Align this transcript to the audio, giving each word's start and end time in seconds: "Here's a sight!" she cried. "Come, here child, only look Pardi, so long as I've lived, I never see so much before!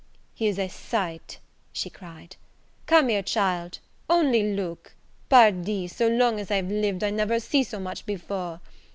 "Here's 0.33 0.57
a 0.57 0.67
sight!" 0.67 1.37
she 1.71 1.91
cried. 1.91 2.35
"Come, 2.87 3.09
here 3.09 3.21
child, 3.21 3.77
only 4.09 4.55
look 4.55 4.95
Pardi, 5.29 5.87
so 5.87 6.07
long 6.07 6.39
as 6.39 6.49
I've 6.49 6.71
lived, 6.71 7.03
I 7.03 7.11
never 7.11 7.39
see 7.39 7.61
so 7.63 7.79
much 7.79 8.07
before! 8.07 8.61